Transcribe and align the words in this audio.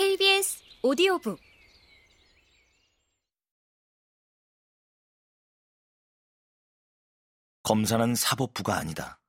KBS 0.00 0.62
오디오북 0.82 1.38
검사는 7.62 8.14
사법부가 8.14 8.78
아니다. 8.78 9.20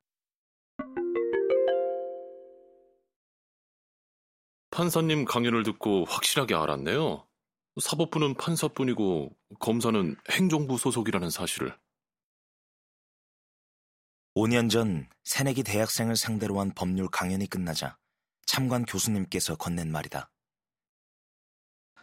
판사님 4.70 5.26
강연을 5.26 5.64
듣고 5.64 6.06
확실하게 6.06 6.56
알았네요. 6.56 7.28
사법부는 7.82 8.36
판사뿐이고 8.36 9.36
검사는 9.60 10.16
행정부 10.30 10.78
소속이라는 10.78 11.30
사실을. 11.30 11.78
5년 14.36 14.70
전 14.70 15.10
새내기 15.26 15.64
대학생을 15.64 16.16
상대로 16.16 16.62
한 16.62 16.74
법률 16.74 17.10
강연이 17.10 17.48
끝나자 17.48 17.98
참관 18.46 18.86
교수님께서 18.86 19.58
건넨 19.58 19.92
말이다. 19.92 20.32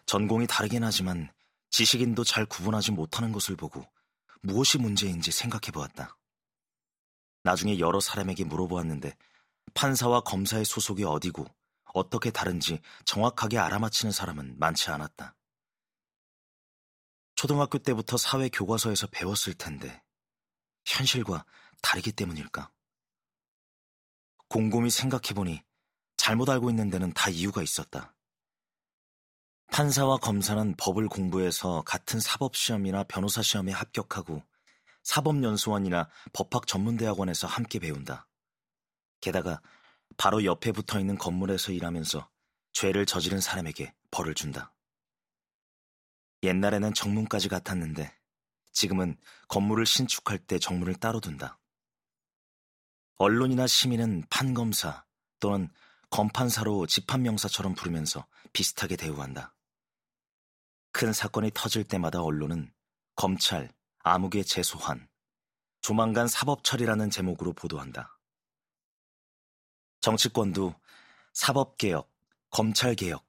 전공이 0.09 0.47
다르긴 0.47 0.85
하지만 0.85 1.31
지식인도 1.69 2.25
잘 2.25 2.47
구분하지 2.47 2.93
못하는 2.93 3.31
것을 3.31 3.57
보고 3.57 3.87
무엇이 4.41 4.79
문제인지 4.79 5.31
생각해 5.31 5.71
보았다. 5.71 6.17
나중에 7.43 7.79
여러 7.79 8.01
사람에게 8.01 8.45
물어보았는데 8.45 9.15
판사와 9.75 10.23
검사의 10.23 10.65
소속이 10.65 11.05
어디고 11.05 11.45
어떻게 11.93 12.31
다른지 12.31 12.81
정확하게 13.05 13.59
알아맞히는 13.59 14.11
사람은 14.11 14.59
많지 14.59 14.91
않았다. 14.91 15.37
초등학교 17.35 17.77
때부터 17.77 18.17
사회 18.17 18.49
교과서에서 18.49 19.09
배웠을 19.09 19.53
텐데 19.53 20.03
현실과 20.87 21.45
다르기 21.83 22.13
때문일까? 22.13 22.71
곰곰이 24.49 24.89
생각해보니 24.89 25.63
잘못 26.17 26.49
알고 26.49 26.71
있는 26.71 26.89
데는 26.89 27.13
다 27.13 27.29
이유가 27.29 27.63
있었다. 27.63 28.15
판사와 29.71 30.17
검사는 30.17 30.75
법을 30.77 31.09
공부해서 31.09 31.83
같은 31.83 32.21
사법시험이나 32.21 33.05
변호사 33.05 33.43
시험에 33.43 33.71
합격하고 33.73 34.43
사법연수원이나 35.03 36.09
법학 36.33 36.67
전문대학원에서 36.67 37.47
함께 37.47 37.79
배운다. 37.79 38.27
게다가 39.21 39.61
바로 40.17 40.45
옆에 40.45 40.73
붙어 40.73 40.99
있는 40.99 41.17
건물에서 41.17 41.73
일하면서 41.73 42.29
죄를 42.73 43.07
저지른 43.07 43.41
사람에게 43.41 43.95
벌을 44.11 44.35
준다. 44.35 44.73
옛날에는 46.43 46.95
정문까지 46.95 47.49
같았는데 47.49 48.13
지금은 48.73 49.17
건물을 49.49 49.87
신축할 49.87 50.39
때 50.39 50.59
정문을 50.59 50.95
따로 50.95 51.21
둔다. 51.21 51.59
언론이나 53.17 53.67
시민은 53.67 54.25
판검사 54.31 55.05
또는 55.41 55.69
검판사로 56.11 56.87
집합명사처럼 56.87 57.75
부르면서 57.75 58.27
비슷하게 58.53 58.97
대우한다. 58.97 59.55
큰 60.99 61.13
사건이 61.13 61.53
터질 61.55 61.85
때마다 61.85 62.21
언론은 62.23 62.73
검찰, 63.15 63.73
암흑의 64.01 64.45
재소환, 64.45 65.09
조만간 65.81 66.27
사법처리라는 66.27 67.09
제목으로 67.11 67.53
보도한다. 67.53 68.19
정치권도 70.01 70.75
사법개혁, 71.35 72.13
검찰개혁, 72.51 73.25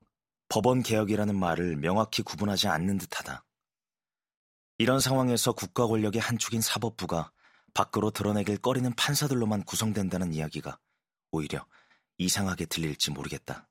법원개혁이라는 0.48 1.38
말을 1.38 1.76
명확히 1.76 2.24
구분하지 2.24 2.68
않는 2.68 2.98
듯하다. 2.98 3.46
이런 4.80 5.00
상황에서 5.00 5.52
국가 5.52 5.86
권력의 5.86 6.20
한 6.20 6.40
축인 6.40 6.62
사법부가 6.62 7.32
밖으로 7.76 8.10
드러내길 8.10 8.58
꺼리는 8.58 8.92
판사들로만 8.96 9.62
구성된다는 9.66 10.34
이야기가 10.34 10.80
오히려 11.30 11.68
이상하게 12.18 12.66
들릴지 12.66 13.12
모르겠다. 13.12 13.70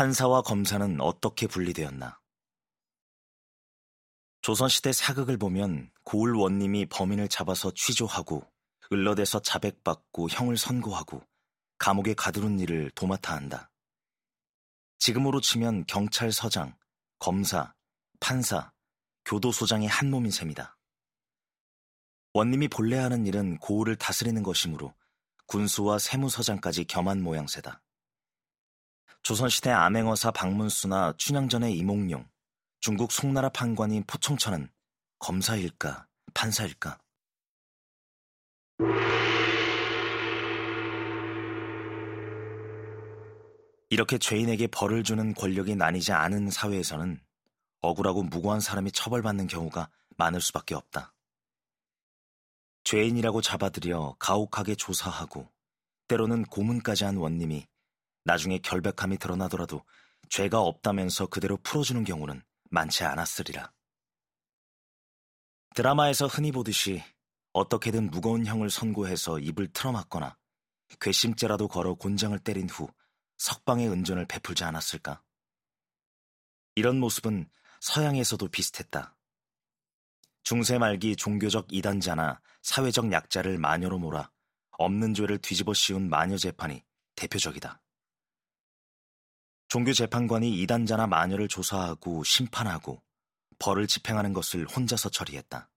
판사와 0.00 0.40
검사는 0.40 0.98
어떻게 1.02 1.46
분리되었나? 1.46 2.18
조선시대 4.40 4.92
사극을 4.92 5.36
보면 5.36 5.90
고을 6.04 6.32
원님이 6.32 6.86
범인을 6.86 7.28
잡아서 7.28 7.70
취조하고 7.74 8.50
을러대서 8.90 9.42
자백받고 9.42 10.30
형을 10.30 10.56
선고하고 10.56 11.22
감옥에 11.76 12.14
가두는 12.14 12.60
일을 12.60 12.90
도맡아 12.92 13.36
한다. 13.36 13.70
지금으로 14.98 15.42
치면 15.42 15.84
경찰서장, 15.84 16.78
검사, 17.18 17.74
판사, 18.20 18.72
교도소장의 19.26 19.86
한 19.86 20.10
몸인 20.10 20.30
셈이다. 20.30 20.78
원님이 22.32 22.68
본래 22.68 22.96
하는 22.96 23.26
일은 23.26 23.58
고을을 23.58 23.96
다스리는 23.96 24.42
것이므로 24.42 24.94
군수와 25.44 25.98
세무서장까지 25.98 26.86
겸한 26.86 27.22
모양새다. 27.22 27.82
조선시대 29.22 29.70
암행어사 29.70 30.30
박문수나 30.30 31.14
춘향전의 31.16 31.76
이몽룡, 31.76 32.28
중국 32.80 33.12
송나라 33.12 33.48
판관인 33.48 34.04
포청천은 34.06 34.70
검사일까, 35.18 36.06
판사일까? 36.32 36.98
이렇게 43.90 44.18
죄인에게 44.18 44.68
벌을 44.68 45.02
주는 45.02 45.34
권력이 45.34 45.74
나뉘지 45.74 46.12
않은 46.12 46.50
사회에서는 46.50 47.20
억울하고 47.80 48.22
무고한 48.22 48.60
사람이 48.60 48.92
처벌받는 48.92 49.48
경우가 49.48 49.90
많을 50.16 50.40
수밖에 50.40 50.74
없다. 50.74 51.12
죄인이라고 52.84 53.42
잡아들여 53.42 54.16
가혹하게 54.18 54.76
조사하고 54.76 55.50
때로는 56.08 56.44
고문까지 56.44 57.04
한 57.04 57.16
원님이 57.16 57.66
나중에 58.24 58.58
결백함이 58.58 59.18
드러나더라도 59.18 59.84
죄가 60.28 60.60
없다면서 60.60 61.26
그대로 61.26 61.56
풀어주는 61.58 62.04
경우는 62.04 62.42
많지 62.70 63.04
않았으리라. 63.04 63.72
드라마에서 65.74 66.26
흔히 66.26 66.52
보듯이 66.52 67.02
어떻게든 67.52 68.10
무거운 68.10 68.46
형을 68.46 68.70
선고해서 68.70 69.38
입을 69.38 69.68
틀어막거나 69.72 70.36
괘씸죄라도 71.00 71.68
걸어 71.68 71.94
곤장을 71.94 72.38
때린 72.40 72.68
후 72.68 72.88
석방의 73.38 73.88
은전을 73.88 74.26
베풀지 74.26 74.64
않았을까? 74.64 75.22
이런 76.74 77.00
모습은 77.00 77.48
서양에서도 77.80 78.46
비슷했다. 78.48 79.16
중세 80.42 80.78
말기 80.78 81.16
종교적 81.16 81.72
이단자나 81.72 82.40
사회적 82.62 83.12
약자를 83.12 83.58
마녀로 83.58 83.98
몰아 83.98 84.30
없는 84.78 85.14
죄를 85.14 85.38
뒤집어 85.38 85.74
씌운 85.74 86.08
마녀 86.08 86.36
재판이 86.36 86.82
대표적이다. 87.14 87.80
종교 89.70 89.92
재판관이 89.92 90.60
이단자나 90.62 91.06
마녀를 91.06 91.46
조사하고 91.46 92.24
심판하고 92.24 93.00
벌을 93.60 93.86
집행하는 93.86 94.32
것을 94.32 94.66
혼자서 94.66 95.10
처리했다. 95.10 95.70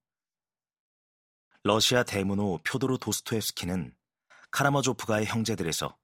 러시아 1.62 2.02
대문호 2.02 2.62
표도르 2.64 2.98
도스토옙스키는 2.98 3.96
카라머조프가의 4.50 5.28
형제들에서 5.28 5.96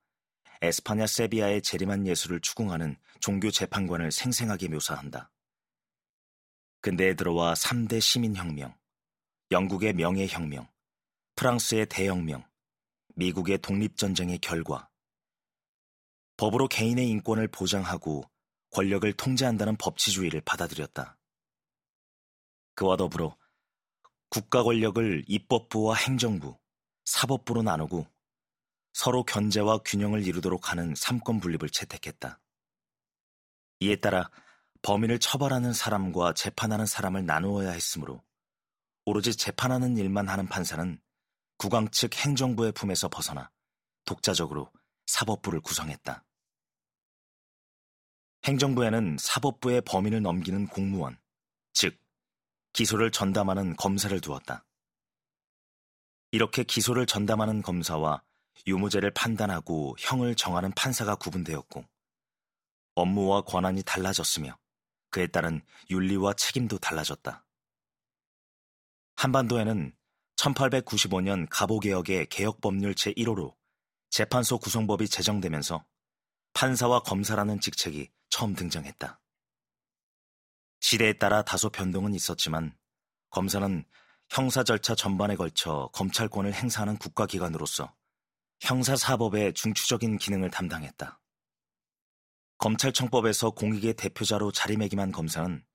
에스파냐 0.62 1.08
세비야의 1.08 1.64
재림한 1.64 2.06
예술을 2.06 2.42
추궁하는 2.42 2.96
종교 3.22 3.50
재판관을 3.50 4.12
생생하게 4.12 4.68
묘사한다. 4.68 5.32
근대에 6.82 7.16
들어와 7.16 7.56
3대 7.56 8.00
시민혁명, 8.00 8.78
영국의 9.50 9.94
명예혁명, 9.94 10.70
프랑스의 11.34 11.88
대혁명, 11.88 12.46
미국의 13.16 13.58
독립전쟁의 13.58 14.38
결과, 14.38 14.90
법으로 16.40 16.70
개인의 16.70 17.10
인권을 17.10 17.50
보장하고 17.50 18.24
권력을 18.72 19.12
통제한다는 19.12 19.76
법치주의를 19.76 20.40
받아들였다. 20.40 21.18
그와 22.76 22.96
더불어 22.96 23.36
국가 24.30 24.64
권력을 24.64 25.26
입법부와 25.28 25.96
행정부, 25.96 26.58
사법부로 27.04 27.62
나누고 27.62 28.08
서로 28.94 29.26
견제와 29.26 29.80
균형을 29.80 30.26
이루도록 30.26 30.72
하는 30.72 30.96
삼권 30.96 31.42
분립을 31.42 31.70
채택했다. 31.72 32.40
이에 33.82 33.98
따라 33.98 34.32
범인을 34.82 35.20
처벌하는 35.20 35.74
사람과 35.74 36.32
재판하는 36.36 36.86
사람을 36.86 37.26
나누어야 37.26 37.72
했으므로 37.72 38.24
오로지 39.04 39.36
재판하는 39.36 39.98
일만 39.98 40.30
하는 40.30 40.48
판사는 40.48 41.02
국왕 41.58 41.90
측 41.92 42.16
행정부의 42.16 42.72
품에서 42.72 43.10
벗어나 43.10 43.52
독자적으로 44.06 44.72
사법부를 45.06 45.60
구성했다. 45.60 46.24
행정부에는 48.46 49.18
사법부의 49.20 49.82
범인을 49.82 50.22
넘기는 50.22 50.68
공무원, 50.68 51.20
즉, 51.74 51.98
기소를 52.74 53.12
전담하는 53.12 53.76
검사를 53.76 54.20
두었다. 54.22 54.66
이렇게 56.32 56.64
기소를 56.64 57.06
전담하는 57.06 57.62
검사와 57.62 58.24
유무죄를 58.68 59.12
판단하고 59.12 59.96
형을 60.00 60.36
정하는 60.36 60.72
판사가 60.72 61.16
구분되었고, 61.16 61.84
업무와 62.96 63.42
권한이 63.42 63.84
달라졌으며, 63.84 64.58
그에 65.10 65.28
따른 65.28 65.62
윤리와 65.90 66.34
책임도 66.34 66.78
달라졌다. 66.78 67.46
한반도에는 69.16 69.96
1895년 70.38 71.48
가보개혁의 71.50 72.28
개혁법률 72.28 72.96
제1호로 72.96 73.54
재판소 74.10 74.58
구성법이 74.58 75.10
제정되면서 75.10 75.86
판사와 76.54 77.02
검사라는 77.02 77.60
직책이 77.60 78.10
처음 78.30 78.56
등장했다. 78.56 79.20
시대에 80.80 81.14
따라 81.14 81.44
다소 81.44 81.70
변동은 81.70 82.14
있었지만 82.14 82.78
검사는 83.30 83.86
형사 84.30 84.64
절차 84.64 84.96
전반에 84.96 85.36
걸쳐 85.36 85.90
검찰권을 85.94 86.54
행사하는 86.54 86.98
국가기관으로서 86.98 87.94
형사사법의 88.62 89.54
중추적인 89.54 90.18
기능을 90.18 90.52
담당했다. 90.52 91.20
검찰청법에서 92.58 93.52
공익의 93.52 93.94
대표자로 93.94 94.52
자리매김한 94.52 95.12
검사는 95.12 95.66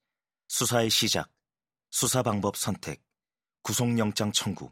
수사의 0.49 0.91
시작, 0.91 1.33
수사 1.91 2.23
방법 2.23 2.57
선택, 2.57 3.03
구속영장 3.63 4.33
청구, 4.33 4.71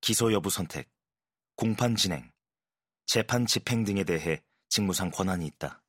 기소 0.00 0.32
여부 0.32 0.50
선택, 0.50 0.90
공판 1.56 1.96
진행, 1.96 2.30
재판 3.06 3.46
집행 3.46 3.84
등에 3.84 4.04
대해 4.04 4.42
직무상 4.68 5.10
권한이 5.10 5.46
있다. 5.46 5.82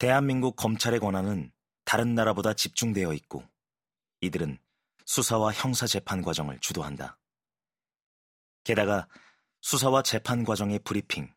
대한민국 0.00 0.56
검찰의 0.56 0.98
권한은 0.98 1.52
다른 1.84 2.14
나라보다 2.14 2.54
집중되어 2.54 3.12
있고 3.12 3.44
이들은 4.22 4.58
수사와 5.04 5.52
형사 5.52 5.86
재판 5.86 6.22
과정을 6.22 6.58
주도한다. 6.60 7.18
게다가 8.64 9.06
수사와 9.60 10.02
재판 10.02 10.42
과정의 10.42 10.78
브리핑, 10.78 11.30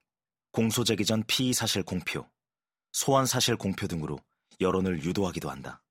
공소 0.53 0.85
제기 0.85 1.03
전 1.03 1.25
피의 1.27 1.51
사실 1.51 1.83
공표, 1.83 2.25
소환 2.93 3.25
사실 3.25 3.57
공표 3.57 3.85
등으로 3.85 4.17
여론을 4.61 5.03
유도하기도 5.03 5.49
한다. 5.49 5.83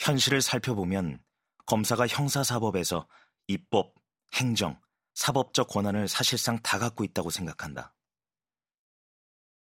현실을 0.00 0.42
살펴보면 0.42 1.24
검사가 1.64 2.08
형사사법에서 2.08 3.08
입법, 3.46 3.94
행정, 4.34 4.78
사법적 5.14 5.68
권한을 5.68 6.08
사실상 6.08 6.58
다 6.60 6.78
갖고 6.78 7.04
있다고 7.04 7.30
생각한다. 7.30 7.94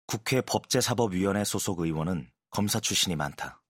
국회 0.07 0.39
법제사법위원회 0.39 1.43
소속 1.43 1.81
의원은 1.81 2.31
검사 2.49 2.79
출신이 2.79 3.17
많다. 3.17 3.61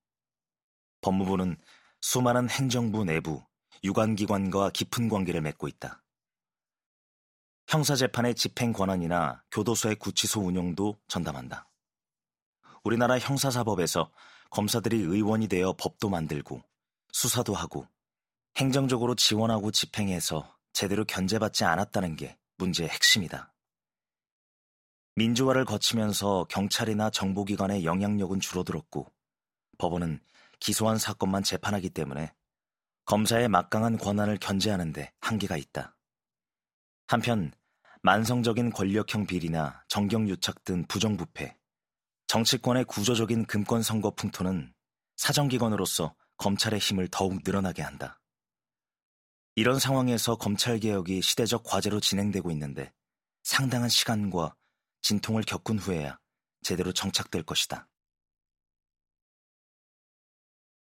법무부는 1.01 1.57
수많은 1.99 2.47
행정부 2.47 3.03
내부, 3.03 3.43
유관기관과 3.83 4.69
깊은 4.69 5.09
관계를 5.09 5.41
맺고 5.41 5.67
있다. 5.67 6.03
형사재판의 7.67 8.35
집행 8.35 8.71
권한이나 8.71 9.43
교도소의 9.49 9.95
구치소 9.95 10.41
운영도 10.41 10.99
전담한다. 11.07 11.67
우리나라 12.83 13.17
형사사법에서 13.17 14.11
검사들이 14.51 14.95
의원이 14.95 15.47
되어 15.47 15.73
법도 15.73 16.09
만들고 16.09 16.61
수사도 17.11 17.55
하고 17.55 17.87
행정적으로 18.57 19.15
지원하고 19.15 19.71
집행해서 19.71 20.55
제대로 20.71 21.03
견제받지 21.03 21.65
않았다는 21.65 22.15
게 22.15 22.37
문제의 22.57 22.89
핵심이다. 22.89 23.51
민주화를 25.17 25.65
거치면서 25.65 26.45
경찰이나 26.47 27.09
정보기관의 27.09 27.85
영향력은 27.85 28.39
줄어들었고 28.39 29.11
법원은 29.79 30.19
기소한 30.59 30.99
사건만 30.99 31.41
재판하기 31.41 31.89
때문에 31.89 32.31
검사의 33.05 33.47
막강한 33.47 33.97
권한을 33.97 34.37
견제하는데 34.37 35.11
한계가 35.19 35.57
있다. 35.57 35.97
한편 37.07 37.51
만성적인 38.03 38.71
권력형 38.71 39.25
비리나 39.25 39.83
정경유착 39.87 40.63
등 40.63 40.85
부정부패, 40.87 41.57
정치권의 42.27 42.85
구조적인 42.85 43.45
금권 43.47 43.81
선거 43.81 44.11
풍토는 44.11 44.71
사정기관으로서 45.15 46.13
검찰의 46.37 46.77
힘을 46.77 47.07
더욱 47.07 47.39
늘어나게 47.43 47.81
한다. 47.81 48.21
이런 49.55 49.79
상황에서 49.79 50.35
검찰개혁이 50.35 51.23
시대적 51.23 51.63
과제로 51.63 51.99
진행되고 51.99 52.51
있는데 52.51 52.93
상당한 53.41 53.89
시간과 53.89 54.55
진통을 55.01 55.43
겪은 55.43 55.79
후에야 55.79 56.19
제대로 56.61 56.91
정착될 56.91 57.43
것이다. 57.43 57.87